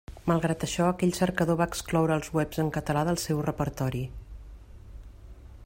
Malgrat 0.29 0.63
això 0.67 0.85
aquell 0.91 1.11
cercador 1.17 1.59
va 1.59 1.67
excloure 1.73 2.17
els 2.21 2.31
webs 2.37 2.63
en 2.63 2.73
català 2.79 3.03
del 3.11 3.21
seu 3.27 3.45
repertori. 3.49 4.03